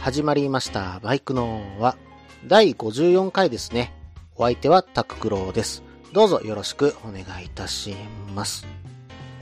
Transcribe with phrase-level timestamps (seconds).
[0.00, 0.98] 始まりました。
[1.02, 1.94] バイクのは、
[2.46, 3.92] 第54回ですね。
[4.34, 5.82] お相手はタククロウです。
[6.14, 7.94] どうぞよろしくお願いいたし
[8.34, 8.66] ます。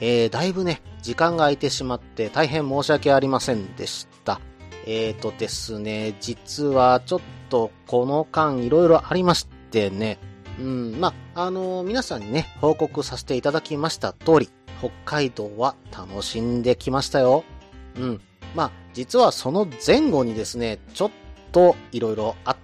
[0.00, 4.40] えー、だいぶね、時間が空いてしまって大変申し訳ありませんでした。
[4.84, 7.20] えーとですね、実はちょっ
[7.50, 10.18] とこの間いろいろありましてね、
[10.58, 14.50] うん、まあ、あのー皆さんにね、報告させていただきました通り、
[14.80, 17.44] 北海道は楽しんできましたよ。
[17.94, 18.20] うん。
[18.56, 21.10] ま、実はその前後にですね、ちょっ
[21.52, 22.56] といろいろあっ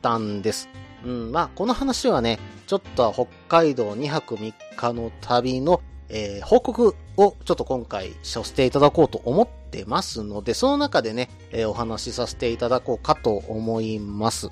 [0.00, 0.68] たんです。
[1.04, 2.38] うん、まあ、この話はね、
[2.68, 14.48] ちょっと北海道2泊3日の旅の、えー報告をちょっと今回させていただこうと思ってますので、その中でね、えーお話しさせていただこうかと思います。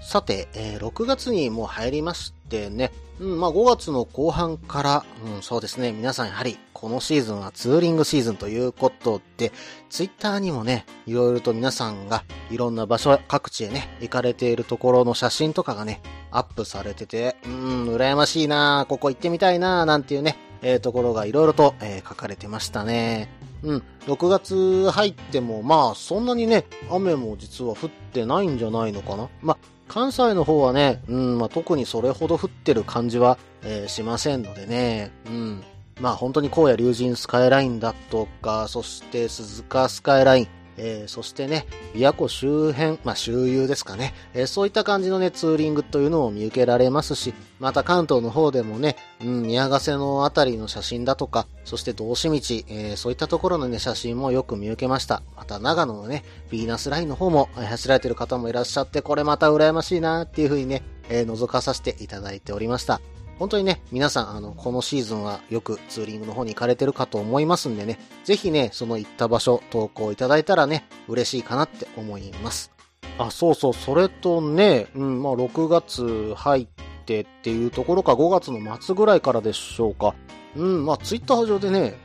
[0.00, 9.52] さて、えー6月にもう入りましてね、うん、まあ5月の後半から、うん、そうですね、皆さんやはりこのシーズンはツーリングシーズンということで、
[9.88, 23.30] ツイッターにもね、いろいろと皆さんがいろんな場所、各地へね、行かれているところの写真とかがね、アップされてて、うーん、羨ましいなここ行ってみたいななんていうね、えーところがいろいろと、えー書かれてましたね。
[23.62, 29.30] うん、6月入っても、まあ、そんなにね、雨も実は降ってないんじゃないのかな。
[29.40, 35.64] まあ、関西の方はね、うん、まあ、特にそれほど降ってる感じは、えーしませんのでね、うん。
[36.00, 52.34] まあ、本当に荒野竜神スカイラインだとか、そして鈴鹿スカイライン、えーそしてね、琵琶湖周辺、まあ、周遊ですかね、えーそういった感じのね、ツーリングというのも見受けられますし、また関東の方でもね、うん、宮ヶ瀬のあたりの写真だとか、そして道志道、
[52.68, 55.22] えーそういったところのね、写真もよく見受けました。
[55.36, 63.00] また長野のね、ヴィーナスラインの方も走られてる方もいらっしゃって、これまた羨ましいなっていう風にね、えー覗かさせていただいておりました。
[63.38, 72.70] 本当にね、皆さん、あの、このシーズンはよくツーリングの方に行かれてるかと思いますんでね、ぜひね、その行った場所、投稿いただいたらね、嬉しいかなって思います。
[73.18, 76.66] あ、そうそう、それとね、うん、まあ、6月入っ
[77.04, 80.14] てっていうところか、5月の末ぐらいからでしょうか。
[80.56, 81.96] うん、まあ、ツイッター上でね、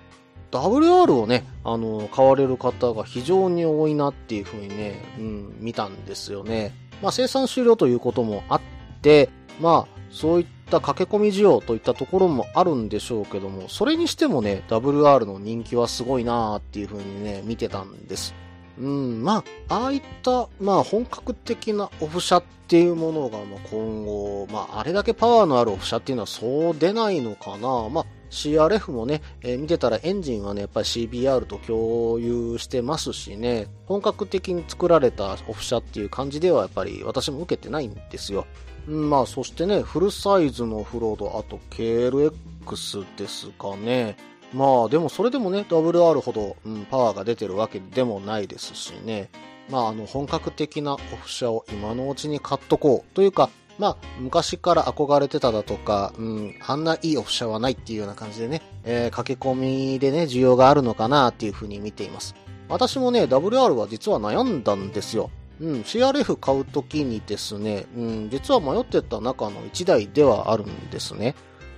[0.52, 6.74] WR をね、あの、買われる方が非常に多いなっていうふうにね、うん、見たんですよね。
[7.02, 8.62] まあ、生産終了ということもあっ
[9.02, 9.30] て、
[9.62, 18.34] まあ、そういったた駆け込み需要といったところもあるんでしょうけども、それにしてもね、WR の人気はすごいなーっていう風にね、見てたんです。
[18.80, 27.90] うん、まあ、ああいった、まあ、本格的なオフ車っていうものが、まあ、今後、まあ、あれだけパワーのあるオフ車っていうのはそう出ないのかな。
[27.90, 38.46] まあ、CRF もね、えー見てたらエンジンはね、やっぱり CBR と共有してますしね、本格的に作られたオフ車っていう感じではやっぱり私も受けてないんですよ。
[38.88, 44.18] まあ、そしてね、フルサイズのオフロード、あと KLX ですかね。
[44.54, 49.30] まあ、でもそれでもね、WR ほど、うん、パワーが出てるわけでもないですしね。
[49.70, 53.16] まあ、あの、本格的なオフ車を今のうちに買っとこう。
[53.16, 62.36] というか、まあ、昔から憧れてただとか、うん、あんないいオフ車はないっていうような感じでね、えー駆け込みでね、需要があるのかなっていうふうに見ています。
[62.68, 65.30] 私もね、WR は実は悩んだんですよ。
[65.62, 71.36] うん、CRF 買うときにですね、うん、実は迷ってた中の1台ではあるんですね。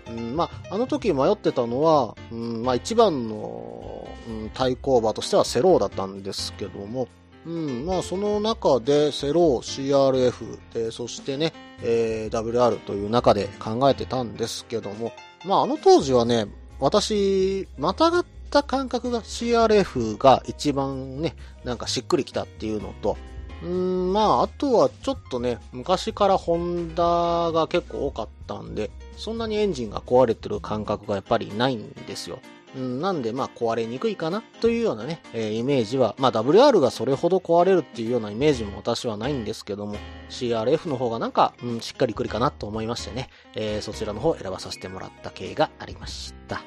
[0.08, 7.08] うん、まあ、あの時迷ってたのは、うん、まあ一番の、うん、対抗馬としてはセローだったんですけども、
[7.46, 15.14] うん、まあその中でセロー、CRF で、そしてね、えー WR という中で考えてたんですけども、
[15.46, 16.48] まああの当時はね、
[16.80, 23.18] 私、またがった感覚が CRF が一番ね、なんかしっくりきたっていうのと、
[23.64, 32.40] うん、まあ、あとはちょっとね、昔からホンダが結構多かったんで、そんなにエンジンが壊れてる感覚がやっぱりないんですよ。
[32.76, 39.98] うん、なんで、まあ、壊れにくいかなというようなね、えーイメージは、まあ、WR がそれほど壊れるっていうようなイメージも私はないんですけども、
[40.30, 46.62] CRF の方がなんか、うん、しっかりくるかなと思いましてね、えーそちらの方を選ばさせてもらった経緯がありました。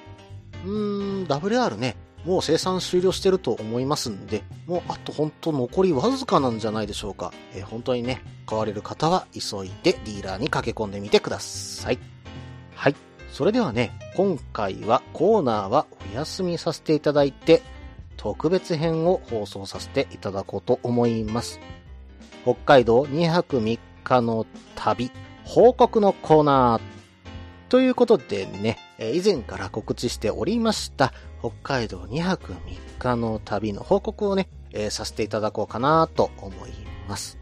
[0.65, 7.33] うーん、WR ね、もう生産終了してると思いますんで、もうあと本当残りわずかなんじゃないでしょうか。
[7.55, 11.99] えー本当にね、買われる方は急いでディーラーに駆け込んでみてください。
[12.75, 12.95] はい。
[13.31, 17.63] それではね、今回はコーナーはお休みさせていただいて、
[18.17, 21.61] 特別編を放送させていただこうと思います。
[22.45, 24.47] 北海道2泊3日の
[24.77, 25.11] 旅、
[25.45, 26.81] 報告のコーナー。
[27.69, 31.13] ということでね、以前から告知しておりました、
[31.45, 36.71] 北海道2泊3日の旅の報告をね、えー、させていただこうかなと思い
[37.07, 37.37] ます。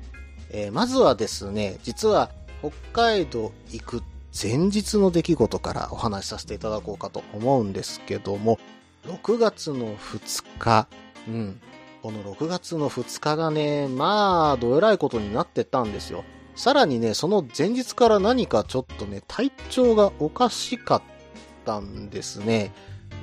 [0.50, 4.02] えー、まずはですね、実は北海道行く
[4.43, 8.58] 前日の出来事からお話しさせていただこうかと思うんですけども、
[9.04, 10.88] 6月の2日、
[11.28, 11.60] うん、
[12.02, 16.25] この6月の2日がね、まあ、どえらいことになってたんですよ。
[16.56, 21.02] さらにね、その前日から何かちょっとね、体調がおかしかっ
[21.64, 22.72] たんですね。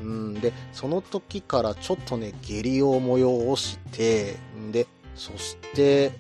[0.02, 4.36] うん、で、その時からちょっとね、下痢を催して、
[4.72, 6.12] で、そして、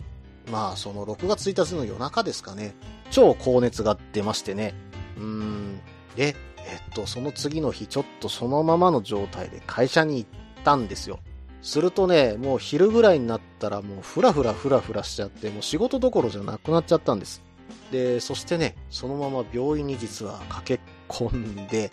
[0.51, 2.75] まあ、その6月1日の夜中ですかね、
[3.11, 4.73] 超高熱が出ましてね、
[5.17, 5.79] うん、
[6.15, 11.19] で、えっと、その次の日、ちょっとそのままの状態で会社に行ったんですよ。
[11.61, 17.41] するとね、もう昼ぐらいになったらもうふらふらふらふらしちゃって、もう仕事どころじゃなくなっちゃったんです。
[17.91, 21.91] で、そしてね、そのまま病院に実は駆け込んで、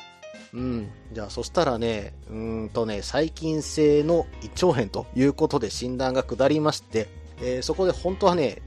[0.52, 0.90] うん。
[1.12, 2.34] じゃあ、そしたらね、う
[2.64, 7.08] んとね、細菌性の胃腸炎ということで診断が下りまして、
[7.40, 8.62] えー、そこで本当はね、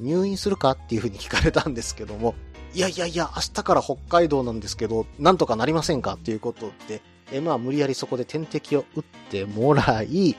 [0.00, 2.34] 入院するかっていうふうに聞かれたんですけども、
[2.74, 7.00] いやいやいや、明日から北海道なんですけど、なんとかなりませんかっていうことで、
[7.32, 10.36] えー、まあ、無理やりそこで点滴を打ってもらい、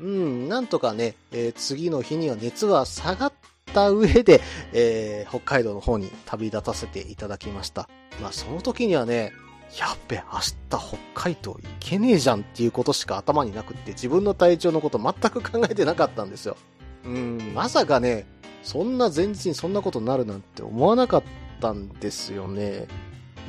[0.00, 3.32] うん、なんとかね、えー、次の日には熱は下がっ
[3.72, 4.40] た上で、
[4.72, 7.88] えー、北海道の方に旅立たせていただきました。
[8.20, 9.32] まあ、その時にはね、
[9.78, 16.56] やっべ、明日北海道行けねえじゃんっていうことしか頭になくって、自分の体調のこと全く考えてなかったんですよ。
[17.04, 18.26] うん、まさかね、
[18.62, 21.22] そんな前日にそんなことになるなんて思わなかっ
[21.60, 22.86] たんですよね。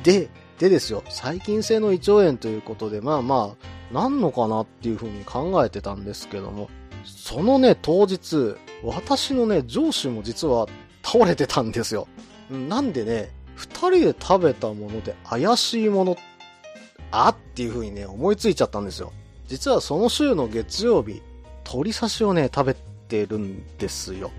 [0.02, 0.28] で、
[0.58, 6.70] でですよ、細菌性の胃腸炎ということで、まあまあ、なんのかなっていうふうに考えてたんですけども、
[7.04, 10.66] そのね、当日、私のね、上司も実は
[11.02, 12.08] 倒れてたんですよ。
[12.50, 16.16] なんでね、二人で食べたもので怪しいもの、
[17.10, 19.12] あっていう風にね、思いついちゃったんですよ。
[19.46, 21.22] 実はその週の月曜日、
[21.64, 22.76] 鶏刺しをね、食べ
[23.08, 24.30] てるんですよ。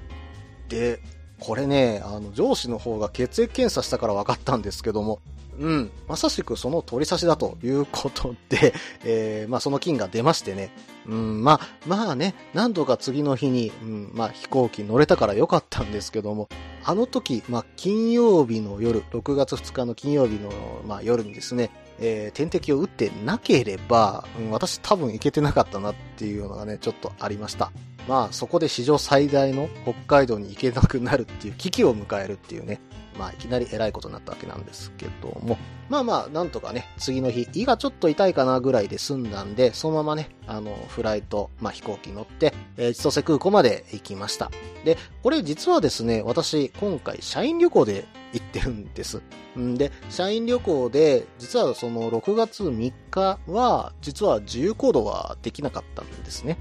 [0.70, 1.00] で、
[1.40, 5.20] これね、あの、上司の方が血液検査したから分かったんですけども、
[5.58, 8.74] うん、まさしくその鳥刺しだということで、
[9.06, 10.72] えー、まあその菌が出ましてね、
[11.08, 16.50] うん、まあ、まあね、何度か次の日に、うん、まあ飛行機乗れたからよかったんですけども、
[16.88, 20.52] あの時、まあ金曜日の夜、6月2日の金曜日の、
[20.86, 27.72] まあ、夜にですね、えー、点滴を打ってなければ、うん、私多分行けてなかったなっていうのがね、ちょっとありました。
[28.08, 32.80] まあそこで史上最大の北海道に行けなくなるっていう危機を迎えるっていうね、
[33.18, 35.58] まあ、いきなり偉いことになったわけなんですけども、
[35.90, 44.52] まあまあ、なんとかね、次の日、胃がちょっと痛いかなぐらいで済んだんで、そのままね、あの、フライト、まあ飛行機乗って、えー、千歳空港まで行きました。
[44.84, 49.22] で、これ実はですね、私、今回、社員旅行で行ってるんです。
[49.58, 56.58] んで、社員旅行で、実はその6月3日は、実は自由行動はできなかったんですね。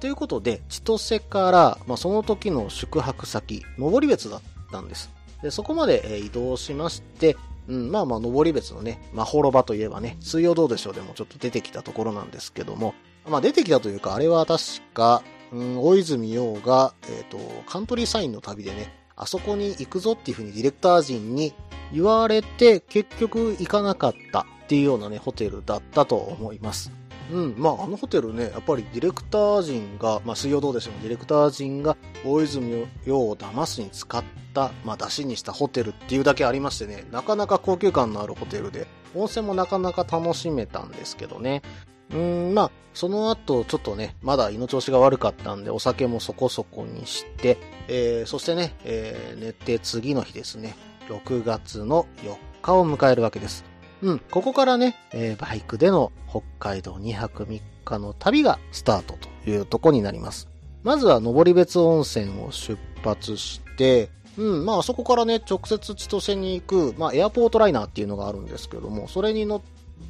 [0.00, 4.40] ということで、千歳から、まあ、その時の宿泊先、登別だっ
[4.72, 5.10] たんです。
[5.42, 7.36] で、そこまで、え移動しまして、
[7.68, 12.94] うん、まあまあ、登別のね、まほろばといえばね、水曜どうでしょうでもちょっと出てきたところなんですけども、
[13.28, 14.62] まあ出てきたというか、あれは確
[14.94, 15.22] か、
[15.52, 21.52] うん、大泉洋が、えっ、ー、と、カントリーサインの旅でね、あそこに行くぞっていうふうにディレクター陣に
[21.92, 26.90] 言われて、結局行かなかったっていうようなね、ホテルだったと思います。
[27.30, 41.62] うん、まあ、あのホテルね、やっぱりディレクター陣が、まあ、水曜どうでしょう、ディレクター陣が大泉洋を騙すに使った、まあ、出しにしたホテルっていうだけありましてね、なかなか高級感のあるホテルで、温泉もなかなか楽しめたんですけどね。
[42.10, 47.58] うん、まあ、その後、ちょっとね、まだ胃の調子が悪かったんで、お酒もそこそこにして、
[47.88, 50.76] えー、そしてね、えー、寝て次の日ですね、
[51.08, 53.67] 6月の4日を迎えるわけです。
[54.02, 59.14] うん、ここからね、えー、バイクでの北海道2泊3日の旅がスタート
[59.44, 60.48] というとこになります。
[60.84, 69.60] まずは登別温泉を出発して、うん、まあそこからね、直接千歳に行く、まあエアポートライナーっていうのがあるんですけども、それに乗っ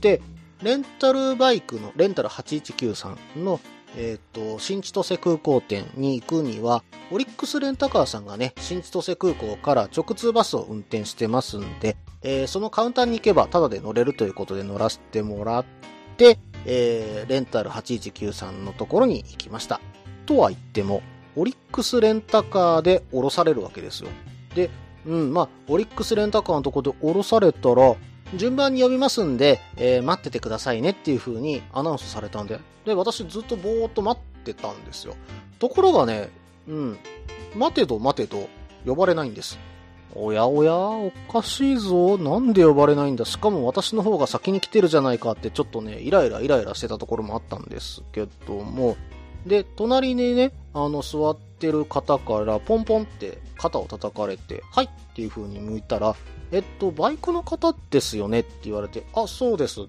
[0.01, 0.21] て、
[0.63, 3.61] レンタルバイクの、レンタル8193の
[3.99, 15.65] えっ、と、新千歳空港店に行くには、オリックスレンタカーさんがね、新千歳空港から直通バスを運転してますんで、えー、そのカウンターに行けばタダで乗れるということで乗らせてもらっ
[16.17, 19.81] て、えー、レンタル8193のところに行きました。
[20.27, 21.03] とは言っても、
[21.35, 24.11] オリックスレンタカーで降ろされるわけですよ。
[24.55, 24.71] で、
[25.07, 27.97] うん、まあ、オリックスレンタカーのとこで降ろされたら、
[28.35, 35.15] 順番に呼びますんで、えー、待っててくださいねっていう風にアナウンスされたんで、で、私ずっとぼーっと待ってたんですよ。
[35.59, 36.31] ところがね、
[36.69, 36.99] うん。
[37.55, 38.49] 待てど待てど、
[38.87, 39.59] 呼ばれないんです。
[40.15, 42.19] おやおや、おかしいぞ。
[42.19, 43.25] なんで呼ばれないんだ。
[43.25, 48.97] しかも私の方が先に来てるじゃないかってちょっとね、イライライライラしてたところもあったんですけども、
[49.47, 56.15] で、隣にね、あの、座ってる方からポンポンって肩を叩かれて、はいっていう風に向いたら、
[56.53, 59.81] えっと、バイクの方ですよねって言われて、あ、そうです。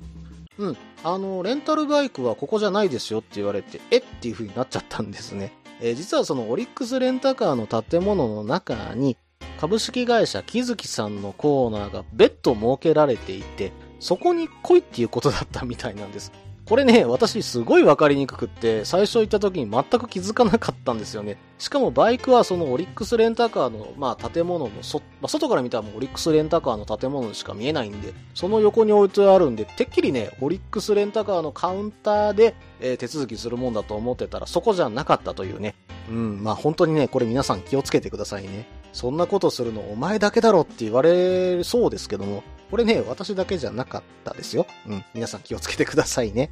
[0.57, 5.53] うん、あの、レンタルバイクはここじゃないですよって言われて、えっていう風になっちゃったんですね。
[5.81, 9.17] えー、実はそのオリックスレンタカーの建物の中に、
[9.59, 16.31] 株式会社木月さんのコーナーが別途設けられていて、そこに来いっていうことだったみたいなんです。
[16.69, 21.37] これね、私すごいわかりにくくって、最初行った時に全く気づかなかったんですよね。
[21.57, 35.73] しかもバイクはそのオリックスレンタカーの、まあ、建物のそ、まあ、外から見たらもうオリックスレンタカーの建物しか見えないんで、その横に置いてあるんで、てっきりね、オリックスレンタカーのカウンターで、えー、手続きするもんだと思ってたら、そこじゃなかったというね。
[36.07, 38.67] うん、まあ本当にね、これ皆さん気をつけてくださいね。
[38.93, 44.67] そんなことするのお前だけだろって言われそうですけども、これね、私だけじゃなかったですよ。
[44.87, 46.51] うん、皆さん気をつけてくださいね。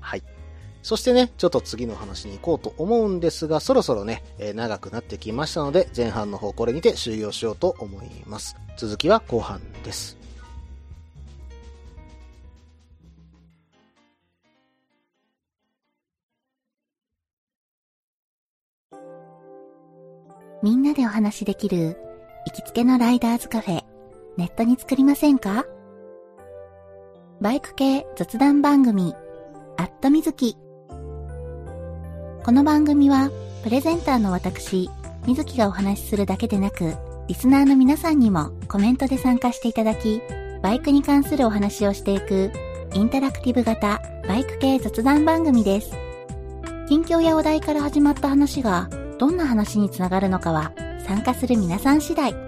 [0.00, 0.22] はい。
[0.82, 8.56] そしてね、ちょっと次の話に行こうと思うんですが、そろそろね、えー、長くなってきましたので、前半の方これにて終了しようと思います。
[8.76, 10.16] 続きは後半です。
[20.60, 21.96] みんなでお話しできる
[22.46, 23.84] 行きつけのライダーズカフェ、
[24.38, 25.64] ネットに作りませんか？
[27.40, 29.12] バイク系雑談番組、
[29.76, 30.56] アットみずき。
[32.44, 33.32] この番組は、
[33.64, 34.90] プレゼンターの私、
[35.26, 36.94] みずきがお話しするだけでなく、
[37.26, 40.22] リスナーの皆さんにもコメントで参加していただき、
[40.62, 42.52] バイクに関するお話をしていく、
[42.94, 45.90] インタラクティブ型バイク系雑談番組です。
[46.88, 50.70] 近況やお題から始まった話が、どんな話につながるのかは、
[51.08, 52.47] 参加する皆さん次第。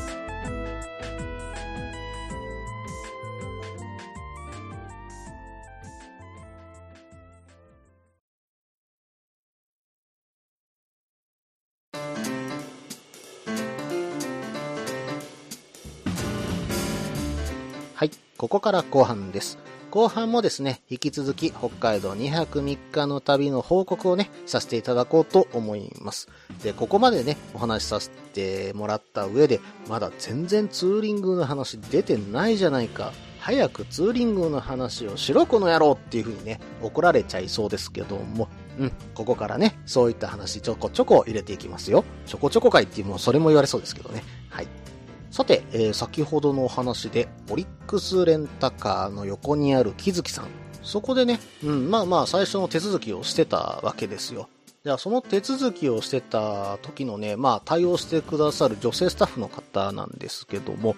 [18.41, 19.59] ここから後半です。
[19.91, 26.27] 後半もですね、引き続き北海道2泊3日の旅の報告をね、させていただこうと思います。
[26.63, 33.13] で、ここまでね、お話しさせてもらった上で、まだ全然ツーリングの話出てないじゃないか。
[33.37, 42.03] 早くツーリングの話をしろこの野郎っていう風にね、怒られちゃいそうですけども、うん、ここからね、そういった話ちょこちょこ入れていきますよ。
[42.25, 44.23] ちょこちょこかいっていうもうそれも言われそうですけどね。
[44.49, 44.67] はい。
[45.31, 50.47] さて、えー、先ほどのお話で、オリックスレンタカーの横にある木月さん。
[50.83, 54.49] そこでね、うん、まあまあ最初の手続きをしてたわけですよ。
[54.83, 60.97] じゃあその手続きをしてた時のね、まあ対応してくださる女性スタッフの方なんですけども、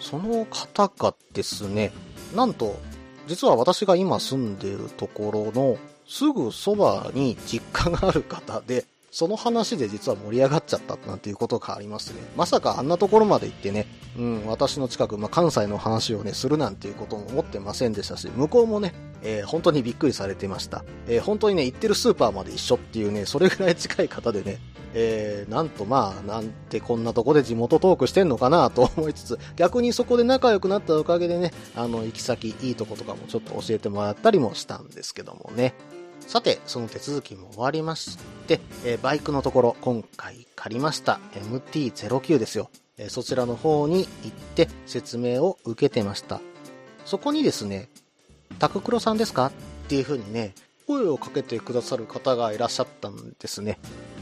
[0.00, 1.92] その方がですね、
[2.34, 2.80] なんと、
[3.28, 12.20] 実は私が今住んでるところのすぐそばに実家がある方で、その話で実は盛り上がっちゃったなんていうことがありますね。
[12.36, 13.86] まさかあんなところまで行ってね、
[14.18, 20.84] うん、私の近く、まあ、関西の話をね、するなんていうことも思ってませんでしたし、向こうもね、えー、本当にびっくりされてました。
[21.06, 24.58] えー、本当にね、行ってるスーパーまで一緒っていうね、それぐらい近い方でね、
[24.94, 35.74] えー、なんとまあ、なんてこんなとこで地元トークしてんのかなと思いつつ、逆にそこで仲良くなったおかげでね、あの、行き先、いいとことかもちょっと教えてもらったりもしたんですけどもね。
[36.28, 42.68] さて、その手続きも終わりまして、えー、バイクのところ、今回借りました MT-09 ですよ。
[42.98, 46.42] え、そちらの方に行って説明を受けてました。
[47.06, 47.88] そこにですね、
[48.58, 49.46] タククロさんですか？
[49.46, 49.52] っ
[49.88, 50.54] ていう風にね、
[50.86, 53.78] 声をかけてくださる方がいらっしゃったんですね。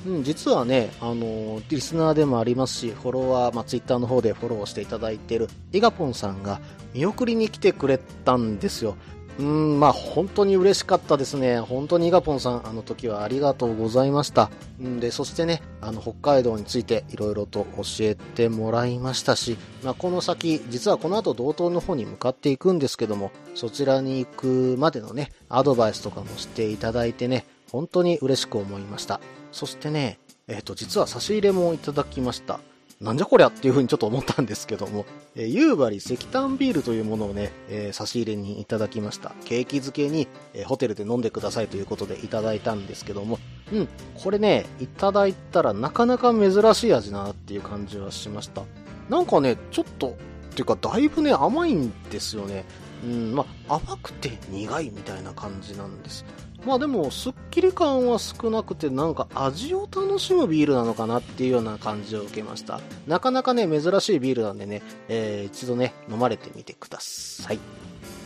[0.06, 6.60] うん、実はね、あのリスナーでもありますし、フォロワー、まあ、ツイッターの方でフォローしていただいているイガポンさんが
[6.94, 8.96] 見送りに来てくれたんですよ。
[9.38, 11.60] うん、まあ本当に嬉しかったですね。
[11.60, 14.50] 本当にイガポンさん、あの時はありがとうございました。
[14.82, 29.20] んで、そしてね、あの北海道についていろいろと教えてもらいましたし、まあこの先、実はこの後道東の方に向かっていくんですけども、そちらに行くまでのね、アドバイスとかもしていただいてね、本当に嬉しく思いました。
[29.52, 32.60] そしてね、えっ、ー、と、実は差し入れもいただきました。
[32.98, 39.32] なんじゃこりゃっていう風にちょっと思ったんですけども、えー、夕張石炭ビールというものをね、えー、差し入れにいただきました。
[39.44, 43.38] ケーキ漬けに、えー、ホテルで飲んでくださいということでいただいたんですけども、
[43.70, 48.62] うん、これね、いただいたらなかなか珍しい味なっていう感じはしました。
[49.10, 52.64] なんかね、ちょっと、っていうかだいぶね、甘いんですよね。
[53.04, 56.24] うん、まあ、甘くて苦いみたいな感じなんです。
[56.66, 62.80] まあでも、すっきり感は少なくて、なんか味を楽しむビールなのかなっていうような感じを受けました。
[63.06, 67.60] なかなかね、珍しいビールなんでね、えー、一度ね、飲まれてみてください。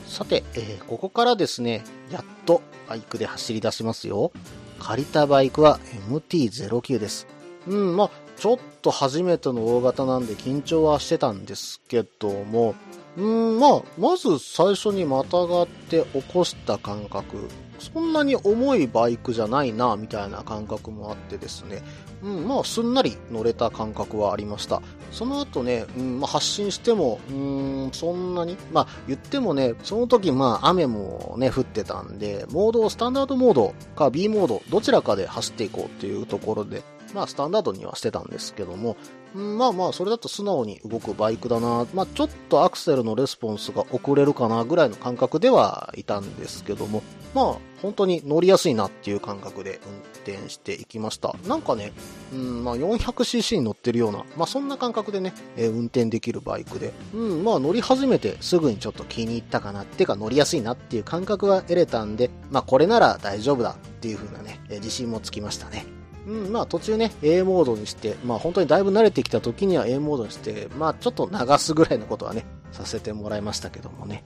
[0.07, 4.33] さて、えー、ここからですね、やっとバイクで走り出しますよ。
[4.79, 5.79] 借りたバイクは
[6.09, 7.27] MT-09 です。
[7.67, 12.75] うん、まあ、ちょっと初めての大型なんで緊張はしてたんですけども、
[13.19, 17.49] うん、まあ、まず最初にまたがって起こした感覚。
[17.81, 21.83] そんなに重いバイクじゃないな、みたいな感覚もあってですね。
[22.23, 24.83] うん、まあ、すんなり乗れた感覚はありました。
[25.11, 36.83] その後ね、うんまあ、発信しても、うん、そんなに、まあ、言ってもね、その時、まあ、雨もね、降ってたんで、モードを、スタンダードモードか B モード、どちらかで走っていこうっていうところで、
[37.15, 38.97] まあ、スタンダードにはしてたんですけども、
[39.35, 41.87] まあまあ、それだと素直に動くバイクだな。
[41.95, 47.03] まあ、ちょっとアクセルのレスポンスが遅れるかなぐらいの感覚ではいたんですけども、
[47.35, 49.99] まあ、本当に乗りやすいなっていう感覚で運
[50.35, 51.35] 転していきました。
[51.47, 51.93] なんかね、
[52.33, 66.00] うん、まあ 400cc に乗ってるような、まあそんな感覚でね、えー、運転できるバイクで、うん、まあ乗り始めてすぐにちょっと気に入ったかなっていうか乗りやすいなっていう感覚が得れたんで、まあこれなら大丈夫だっていう風なね、え、自信もつきましたね。
[66.27, 74.23] うん、まあ途中ね、A モードにして、まあ本当にだいぶ慣れてきた時には A モードにして、まあちょっと流すぐらいのことはね、させてもらいましたけどもね。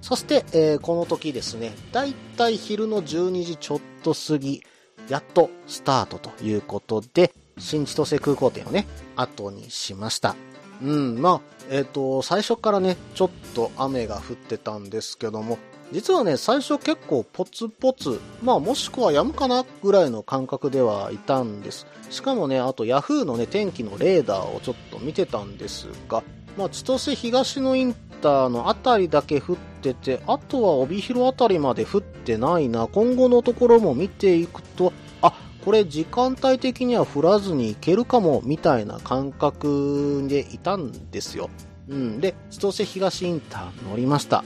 [0.00, 4.62] そして、えー、この時ですね、だいたい昼の12時ちょっと過ぎ、
[5.08, 8.86] やっとスタートということで、新千歳空港店をね、
[9.16, 10.34] 後にしました。
[10.82, 11.40] うん、まあ、
[11.70, 15.58] えっ、ー、と、最初からね、ちょっと雨が降ってたんですけども、
[15.92, 21.86] 実はね、最初結構ポツポツ、まあもしくはやむかなぐらいの感覚ではいたんです。
[22.10, 26.22] しかもね、あと Yahoo のね、天気のレーダーをちょっと見てたんですが、
[26.56, 32.86] まあ千歳東のインターのあたりだけ降ってて、あとは帯広あたりまで降ってないな。
[32.86, 35.32] 今後のところも見ていくと、あ、
[35.64, 41.50] これ時間帯的には降らずに行けるかも、みたいな感覚でいたんですよ。
[41.88, 42.20] うん。
[42.20, 44.44] で、千歳東インター乗りました。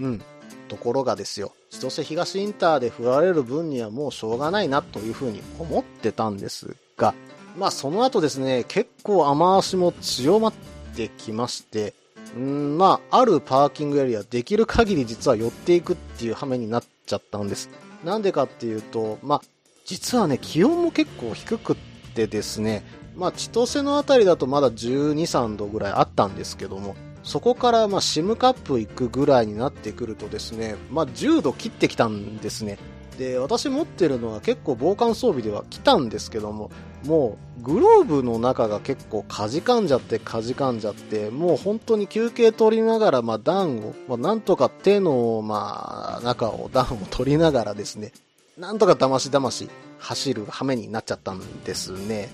[0.00, 0.22] うん。
[0.68, 7.14] ところがですよ、千歳東インターで振られる分にはもうしょうがないなというふうに思ってたんですが、
[7.56, 10.52] まあその後ですね、結構雨足も強まっ
[10.94, 11.94] てきまして、
[12.36, 17.70] うん、まあ、あるパーキングエリア、できる限り実は寄っていくっていう羽目になっちゃったんです。
[18.04, 19.42] なんでかっていうと、まあ、
[19.84, 21.76] 実はね、気温も結構低くっ
[22.14, 22.84] てですね、
[23.16, 26.94] まあ、千歳の辺りだとまだ12、3度ぐらいあったんですけども、
[27.28, 32.78] そこからまあシムカップ行くぐらいになってくるとですね、まあ、10度切ってきたんですね。
[33.18, 36.70] で、私持ってるのは結構防寒装備では来たんですけども、
[37.04, 48.12] もうグローブの中が結構かじかんじゃってかじかんじゃって、もう本当に休憩取りながら、まあ暖を、まあなんとか手の、まあ中を暖を取りながらですね、
[48.56, 52.30] なんとかだましだまし走る羽目になっちゃったんですね。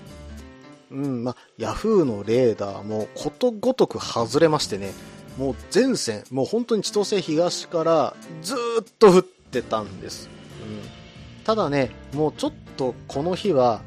[0.91, 4.93] うん、まあ、ヤフーのレーダーもことごとく外れましてね、
[5.37, 8.57] もう全線、もう本当に千歳東からずっ
[8.99, 10.29] と降ってたんです。
[10.61, 11.43] うん。
[11.43, 13.81] ただね、もうちょっとこの日は、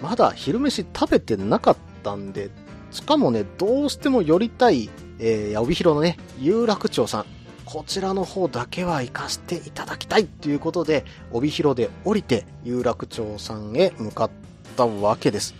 [0.00, 2.50] まだ昼飯食べてなかったんで、
[2.90, 7.26] しかもね、どうしても寄りたい、えー、帯広のね、有楽町さん。
[7.64, 14.30] こちらの方だけは行かせていただきたいっていうことで、帯広で降りて有楽町さんへ向かっ
[14.76, 15.54] たわけです。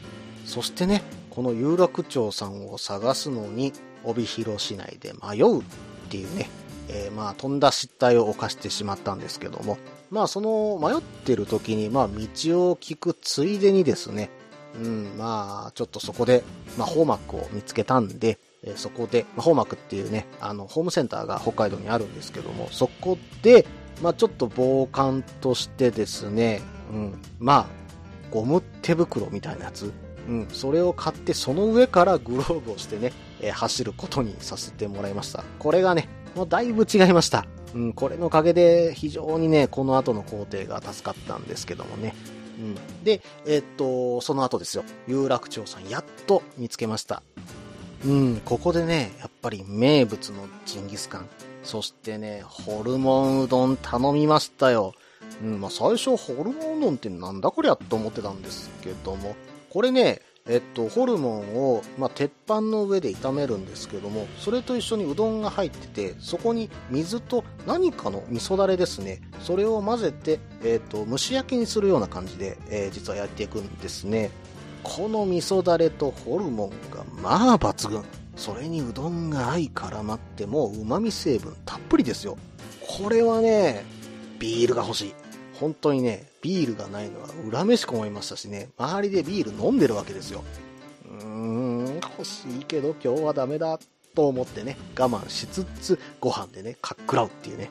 [0.45, 3.73] そしてね、この有楽町さんを探すのに、
[4.05, 5.63] 帯広市内で迷うっ
[6.11, 6.51] ていうね、
[6.89, 9.79] えー、まあ、とんだ失態を犯してしまったんですけども、
[10.11, 12.13] まあ、その迷ってる時に、まあ、道
[12.71, 14.31] を聞くついでにですね、
[14.79, 16.43] うん、まあ、ちょっとそこで、
[16.77, 23.67] まあ、ホーマックを見つけたんで、え、そこで、まあ、ホーマックっていうね、あの、ホームセンターが北海道にあるんですけども、そこで、
[24.03, 26.61] まあ、ちょっと防寒としてですね、
[26.93, 27.67] うん、まあ、
[28.31, 29.93] ゴム手袋みたいなやつ、
[30.29, 35.45] うん、それを買ってその上からグローブをしてね、えー、走ることにさせてもらいました。
[35.59, 37.47] これがね、もうだいぶ違いました。
[37.75, 42.15] うん、これのおかげで非常にね、この後の工程が助かったんですけどもね。
[42.59, 47.23] うん、で、えー、っと、その後ですよ、有楽町さんやっと見つけました。
[48.05, 51.29] うん、ここでね、やっぱり名物のジンギスカン、
[51.63, 54.95] そしてね、ホルモンうどん頼みましたよ。
[55.43, 59.35] うん、まあ最初ホルモンうどんってなんだこりゃと思ってたんですけども、
[59.73, 74.31] これね、えっと、ホルモンを、まあ、鉄板の上で炒めるんですけども、それと一緒にうどんが入ってて、そこに水と何かの味噌だれですね、それを混ぜて、えっと、蒸し焼きにするような感じで、えー、実はやっていくんですね。
[74.83, 78.05] この味噌だれとホルモンが、まあ抜群。
[78.37, 82.37] それにうどんが相絡まってもう旨味成分たっぷりですよ。
[82.87, 83.87] これはね、
[84.39, 85.22] ビールが欲しい。
[85.63, 90.43] 本当にね、ビールがないのは恨めしく思いましたしね、周りでビール飲んでるわけですよ。
[91.09, 93.79] うーん、欲しいけど今日はダメだ
[94.13, 97.71] と思ってね、我慢しつつご飯でね、かっくらうっていうね。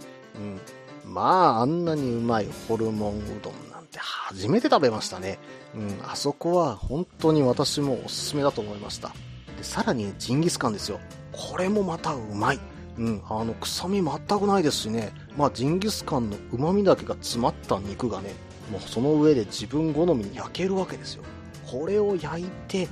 [1.06, 1.14] うん。
[1.14, 5.38] まあ、あんなにうまいホルモンうどんなんて初めて食べましたね。
[5.76, 9.10] うん、あそこは本当に私もおすすめだと思いました。
[9.58, 11.02] で、さらにジンギスカンですよ。
[11.34, 12.60] これもまたうまい。
[12.98, 15.12] うん、あの、臭み全くないですしね。
[15.38, 18.34] まあ、ジンギスカンの旨味だけが詰まった肉がね、
[18.72, 21.24] もうその上で自分好みに焼けるわけですよ。
[21.70, 22.88] これを焼いて、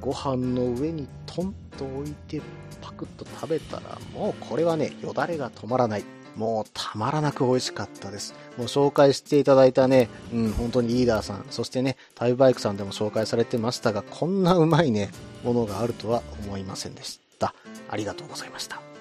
[0.00, 2.40] ご飯の上にトンと置いて、
[2.80, 6.04] パクッと食べたら、もうこれはね、よだれが止まらない。
[6.36, 8.34] もうたまらなく美味しかったです。
[8.56, 15.10] もう紹介していただいたね、うん、本当にリーダーさん、そしてね、タイバイクさんでも紹介されてましたが、こんなうまいね、
[15.44, 17.54] ものがあるとは思いませんでした。
[17.88, 18.91] ありがとうございました。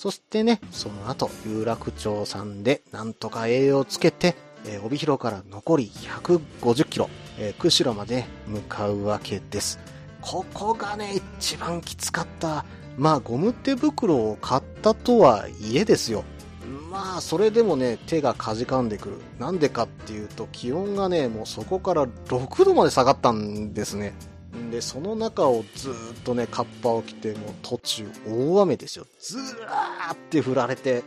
[0.00, 4.34] そしてね、その後、有楽町さんでなんとか栄養をつけて、
[4.64, 9.78] えー、帯広から残り150キロ、えー、釧路まで向かうわけです。
[10.22, 12.64] ここがね、一番きつかった。
[12.96, 16.24] まあ、ゴム手袋を買ったとはいえですよ。
[16.90, 19.16] まあ、それでもね、手がかじかんでくる。
[19.38, 24.14] なんでかっていうと、気温がね、もうそこから6度まで下がったんですね。
[24.70, 29.06] で、その中をずっとね、カッパを着て、もう途中大雨ですよ。
[29.20, 31.02] ずらーって降られて、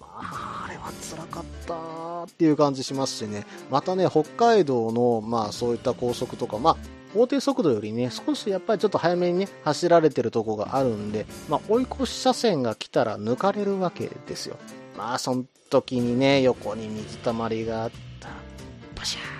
[0.00, 3.46] まあ、あれは辛かったっていう感じしますしね。
[3.70, 6.76] またね、北海道の、まあそういった高速とか、まあ、
[7.14, 14.56] 法定速度よりね、少しやっぱりちょっと早めにね、走られてるとこがあるんで、まあ追い越し車線が来たら抜かれるわけですよ。
[14.96, 18.28] まあその時にね、横に水たまりがあった、
[18.94, 19.35] パシャー、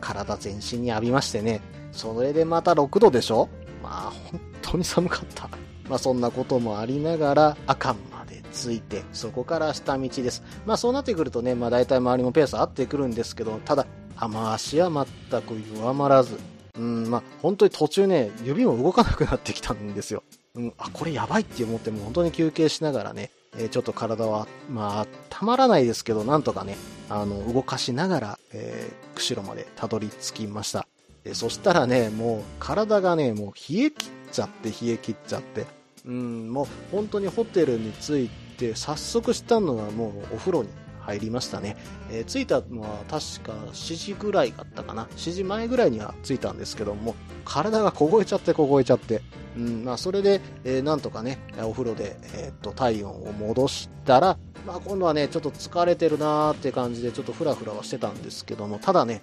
[0.00, 1.60] 体全身に浴びましてね。
[1.92, 3.48] それでまた6度でしょ？
[3.82, 5.48] まあ、本当に寒かった。
[5.88, 10.42] まあ、そんなこともありながら、阿寒まで着いて、そこから下道です。
[10.64, 16.38] まあ、そうなってくるとね、まあ、大体周りもペース合ってくるんですけど、ただ、雨足は全く弱まらず、
[16.78, 20.22] うん、まあ、本当に途中ね、指も動かなくなってきたんですよ。
[20.54, 26.76] うん、あ、これやばいって思ってもう本当に休憩しながらね、え、ちょっと体は、まあ、たまらないですけど、なんとかね、
[27.08, 30.86] あの、動かしながら、えー、釧路までたどり着きました。
[31.24, 35.66] でそしたらね、もう体がね、もう冷え切っちゃって、冷え切っちゃって、
[36.04, 40.68] うん、もう本当にホテルに着いて、早速したのはもうお風呂に
[41.04, 41.76] 入りましたね。
[42.10, 45.06] えー、着いたのは確か7時ぐらいだったかな。
[45.16, 47.14] 7時前ぐらいには着いたんですけども、
[47.44, 49.22] 体が凍えちゃって凍えちゃって、
[49.56, 59.22] うん、まあそれで、えー、なんとかね、お風呂で、えー、っと、体温を戻したら、まあ今度はね、ちょっと疲れてるなーって感じでちょっとフラフラはしてたんですけども、ただね、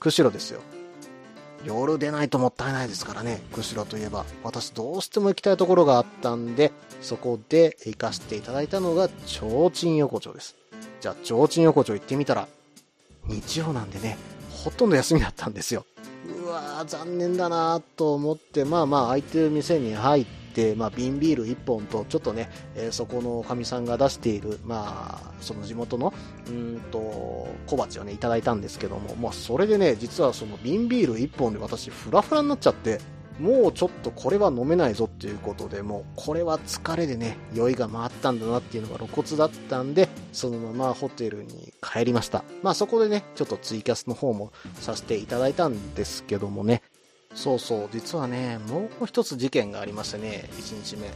[0.00, 0.60] 釧路ですよ。
[1.64, 4.24] 夜出ないともったいないですからね、釧路といえば。
[4.44, 10.56] 私どうしても行きたいところがあったんで、そこで行かせていただいたのが、提灯横丁です。
[11.00, 12.48] じゃあ、提灯横丁行ってみたら、
[13.26, 14.16] 日曜なんでね、
[14.50, 15.84] ほとんど休みだったんですよ。
[16.26, 26.12] うわー、残念だなと思って、まあまあ、空いてる店に入って、まあ、瓶ビール1本と、ちょっとね、えー、そこのおかみさんが出している、まあ、その地元の、
[26.48, 26.98] うんと、
[27.66, 33.00] 小鉢をね、いただいたんですけども、まあ、それでね、実はその瓶ビール1本で私、フラフラになっちゃって、
[33.38, 42.44] もうちょっとこれは飲めないぞっていうことで、もうこれは疲れでね、酔いが回ったんだなっていうのが露骨だったんで、そのままホテルに帰りました。
[42.62, 46.82] まあそこでね、ちょっとツイキャスの方もさせていただいたんですけどもね、
[47.34, 51.08] そうそう、実はね、もう一つ事件がありましてね、1日目。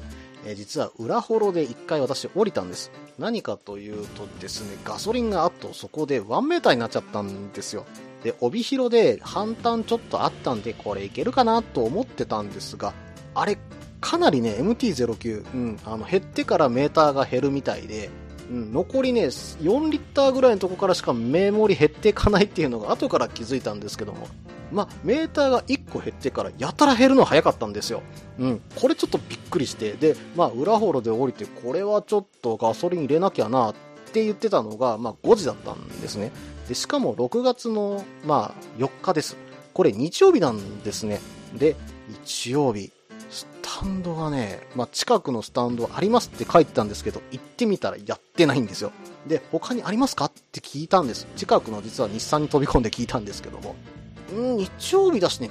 [0.45, 2.91] え、実は裏幌で一回私降りたんです。
[3.19, 7.87] 何かというとですね、ガソリンがあっとそこで1メーターになっちゃったんですよ。
[8.23, 12.93] で、帯広で半端ちょっとあったんで、これいけるかなと思ってたんですが、
[13.35, 13.59] あれ、
[14.01, 18.11] かなりね、MT-09、うん、あの、減ってからメーターが減るみたいで、
[18.51, 24.29] うん、残りね、4リッターぐらいのとこからしかメモリ減っていかないっていうのが後から気づいたんですけども、
[24.73, 28.03] まあ、メーターが1個減ってからやたら減るの早かったんですよ。
[28.39, 33.75] うん、これちょっとびっくりして、で、まあ、裏幌で降りて、これはちょっとガソリン入れなきゃなっ
[34.13, 36.33] て言ってたのが、まあ、5時だったんですね。
[36.73, 39.37] で、しかも6月の、まあ、4日です。
[39.75, 41.21] これ日曜日なんですね。
[41.53, 41.77] で、
[42.25, 42.91] 日曜日、
[43.29, 48.91] スタンドがね、まあ、近くのスタンドありますって書いてたんですけど、行ってみたらやってないんですよ。
[49.27, 50.27] で、他にありますか？
[50.27, 51.27] って聞いたんです。
[51.37, 53.75] 近くの実は日産に飛び込んで聞いたんですけども。
[54.35, 55.51] ん日曜日だしね、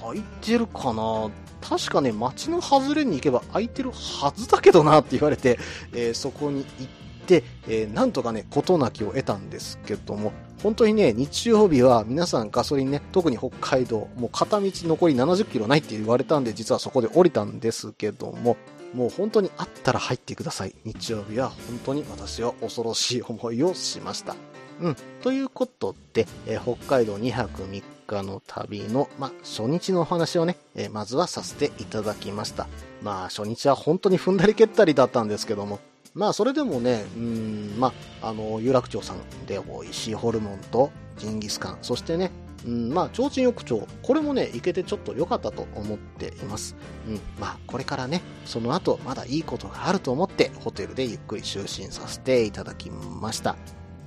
[0.00, 5.58] 空いてるかな確かね、街の外れに行けば空いてるはずだけどなって言われて、
[5.92, 10.32] えー、そこに行って、えー、なんとかね、事なきを得たんですけども、
[10.62, 18.56] 本当にね、日曜日は皆さんガソリンね、特に北海道、もう片道残り70キロないって言われたんで、実はそこで降りたんですけども、
[18.94, 20.74] もう本当にあったら入ってください。
[20.84, 24.36] 日曜日は本当に私は恐ろしい思いをしました。
[24.80, 24.96] うん。
[25.22, 32.68] ということで、えー、北海道2泊3日の旅の、ま初日のお話をね、えー、まずはさせていただきました。
[33.02, 35.80] まあ、初日は本当に踏んだり蹴ったりだったんですけども、
[36.14, 42.30] まあ、それでもね、うん、まあ、あの、有楽町さんで美味しいホルモンとジンギスカン、そしてね、
[42.64, 46.76] うん、まあ、提灯浴場、これもね、行けてちょっと良かったと思っています。
[47.08, 53.56] うん、まあ、これからね、その後、まだいいことがあると思って、ホテルでゆっくり就寝させていただきました。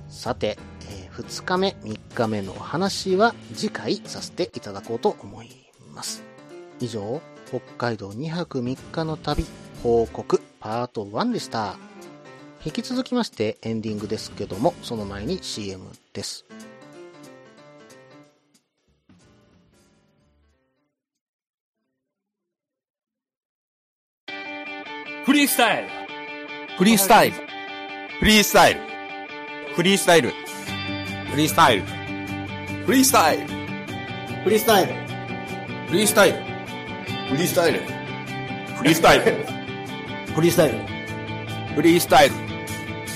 [0.08, 0.58] さて、
[0.90, 5.50] えー、2日目、3日目のお話は次回させていただこうと思い
[5.94, 6.22] ます。
[6.80, 9.44] 以上、北海道2泊3日の旅
[9.82, 11.76] 報告パート1でした。
[12.64, 16.44] 引き続きましてエンディングですけども、その前に CM です。
[25.24, 25.88] フリースタイル
[26.78, 27.36] フリースタイル
[28.18, 28.88] フリースタイル
[29.78, 30.30] フリースタイル。
[31.30, 31.84] フリースタイル。
[32.84, 33.44] フリースタイル。
[34.42, 34.94] フリースタイル。
[35.88, 36.38] フリースタイル。
[37.28, 37.80] フリースタイル。
[38.76, 39.34] フリースタイル。
[40.34, 40.78] フリースタイル。
[41.76, 42.47] フリースタイル。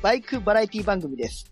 [0.00, 1.50] バイクバラエティ番組です。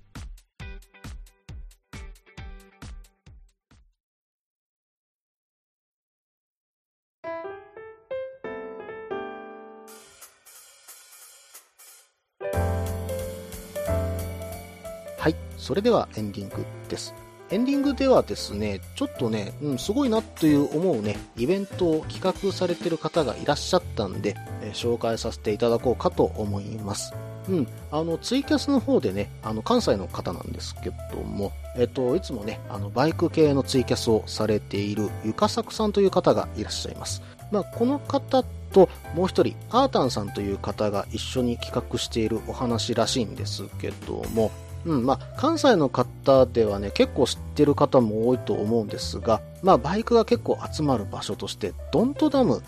[15.19, 17.13] はいそれではエンディングです。
[17.51, 27.13] エンディングではですね、ちょっとね、うん、すごいなという思うね、イベントを企画されてる方がいらっしゃったんで、えー、紹介させていただこうかと思います。
[27.49, 37.23] うん、あの、ツイキャスの方でね、あの、関西の方なんですけども、えっと、いつもね、あの、バイク系のツイキャスをされているゆかさくさんという方がいらっしゃいます。
[37.53, 44.51] まあ、この方と、もう一人、アータンさんという方が一緒に企画しているお話らしいんですけども、
[44.85, 52.63] うん、まあ、関西の方ではね、結構知ってる方も多いと思うんですが、まあ、バイクが結構集まる場所として、ドントダム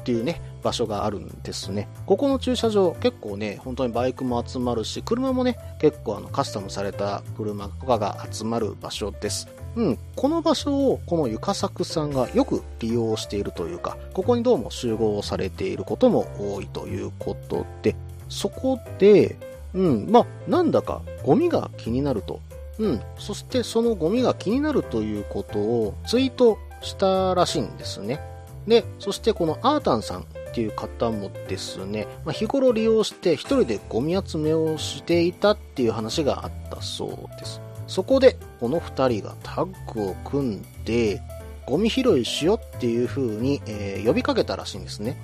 [0.00, 1.88] っていうね、場所があるんですね。
[2.06, 9.48] ここの駐車場、結構ね、本当にバイクも集まるし、車もね、結構あのカスタムされた車とかが集まる場所です。
[9.74, 17.96] うん、この場所をこのゆかさくさんがよく利用しているというか、ここにどうも集合されていることも多いということで、
[18.28, 19.36] そこで、
[19.74, 22.40] うん、まあ、なんだかゴミが気になると。
[22.78, 28.20] うん、そしてそのゴミが気になるということをツイートしたらしいんですね。
[28.66, 37.62] で、そしてこのアータンさんっていう方もですね、まあ、日頃利用して一人でゴミ集めをしていたっていう話があったそうです。
[37.86, 41.22] そこで、この二人がタッグを組んで、
[41.66, 45.16] ゴミ拾いしようっていう風に、えー、呼びかけたらしいんですね。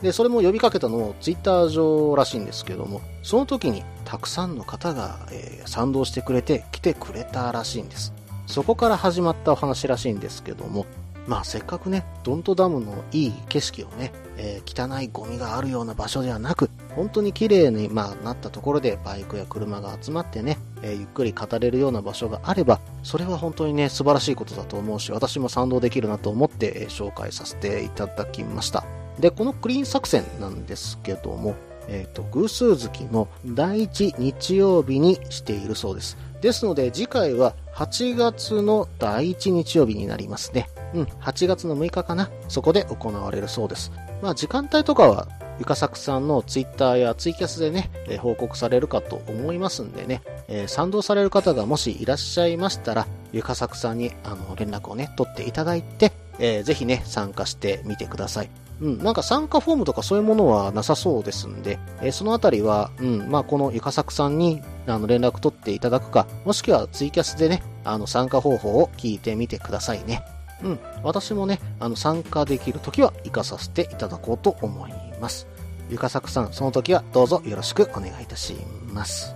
[0.00, 8.14] で、それも呼びかけたのをツイッター上らしいんですけども、その時にたくさんの方が、えー、賛同してくれて来てくれたらしいんです。
[8.46, 10.86] そこから始まったお話らしいんですけども、
[11.30, 28.84] まあせっかくね、ドントダムのいい景色をね、えー、汚いゴミがあるような場所ではなく、本当に綺麗に、まあ、なったところでバイクや車が集まってね、えー、ゆっくり語れるような場所があれば、それは本当にね、素晴らしいことだと思うし、私も賛同できるなと思って、えー、紹介させていただきました。
[29.20, 31.54] で、このクリーン作戦なんですけども、
[31.86, 36.16] えっ、ー、と、偶数月の第1日曜日にしているそうです。
[36.40, 40.68] ですので、次回は8月の第1日曜日になりますね。
[40.94, 42.30] うん、8月の6日かな。
[42.48, 43.92] そこで行われるそうです。
[44.22, 58.50] まあ時間帯とかは、ゆかさくさんのツイッターやツイキャスでね、えー、報告されるかと思いますんでね、えー、賛同される方がもしいらっしゃいましたら、ゆかさくさんにあの連絡をね、取っていただいて、えー、ぜひね、参加してみてください。
[58.80, 70.24] うん、なんか参加フォームとかそういうものはなさそうですんで、えー、そのあたりは、うん、まあこのゆかさくさんにあの連絡取っていただくか、もしくはツイキャスでね、あの参加方法を聞いてみてくださいね。
[70.62, 75.46] うん、私もね、あの参加できるときは行かさせていただこうと思います。
[75.88, 78.54] ゆかさくさん、その時はどうぞよろしくお願いいたし
[78.92, 79.34] ます。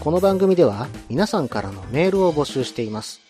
[0.00, 3.20] この番組では皆さんからのメールを募集しています。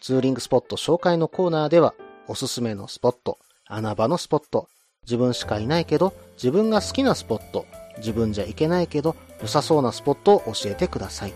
[0.00, 1.94] ツーリングスポット紹介のコーナーでは、
[2.28, 4.68] おすすめのスポット、穴場のスポット、
[5.04, 7.66] 自分しかいないけど、自分が好きなスポット、
[7.98, 11.34] 自分じゃ行けないけど、良さそうなスポットを教えてください。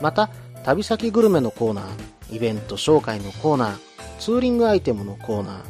[0.00, 0.30] また、
[0.64, 3.78] 旅先グルメのコーナー、イベント紹介のコーナー、
[4.20, 5.62] ツーリングアイテムのコーナ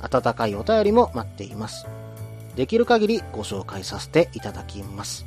[0.00, 1.86] ー、温かいお便りも待っています。
[2.56, 5.26] できる限りご紹介させていただきます。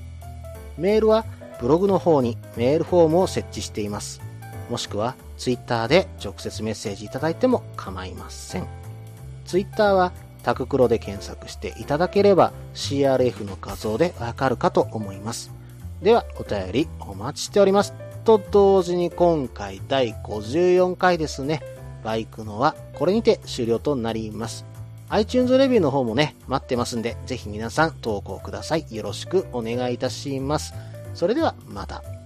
[0.80, 1.24] メールは
[1.62, 4.20] ブログの方にメールフォームを設置しています。
[4.67, 8.67] もしくはツイッターで直接メッセージいただいても構いません。
[9.46, 15.52] ツイッターはタククロで検索していただければ CRF の画像でわかるかと思います。
[16.02, 17.94] ではお便りお待ちしております。
[18.24, 21.62] と同時に今回第54回ですね。
[22.04, 24.66] バイクのはこれにて終了となります。
[25.10, 28.86] iTunes レビューの方もね、待ってますんで、ぜひ皆さん投稿ください。
[28.90, 30.74] よろしくお願いいたします。
[31.14, 32.20] それではまた。